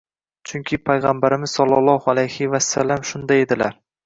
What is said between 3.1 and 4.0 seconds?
shunday edilar